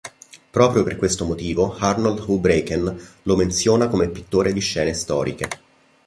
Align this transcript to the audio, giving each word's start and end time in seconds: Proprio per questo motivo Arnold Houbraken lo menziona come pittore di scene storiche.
Proprio 0.49 0.81
per 0.81 0.95
questo 0.95 1.25
motivo 1.25 1.75
Arnold 1.77 2.23
Houbraken 2.27 3.01
lo 3.21 3.35
menziona 3.35 3.87
come 3.87 4.09
pittore 4.09 4.51
di 4.51 4.59
scene 4.59 4.93
storiche. 4.95 5.47